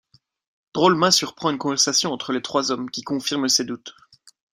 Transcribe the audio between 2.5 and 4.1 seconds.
hommes qui confirme ses doutes.